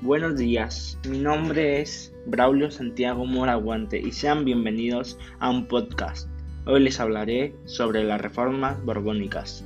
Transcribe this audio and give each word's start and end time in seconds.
Buenos 0.00 0.36
días, 0.36 0.96
mi 1.08 1.18
nombre 1.18 1.80
es 1.80 2.14
Braulio 2.26 2.70
Santiago 2.70 3.26
Moraguante 3.26 3.98
y 3.98 4.12
sean 4.12 4.44
bienvenidos 4.44 5.18
a 5.40 5.50
un 5.50 5.66
podcast. 5.66 6.28
Hoy 6.66 6.84
les 6.84 7.00
hablaré 7.00 7.52
sobre 7.64 8.04
las 8.04 8.20
reformas 8.20 8.80
borbónicas. 8.84 9.64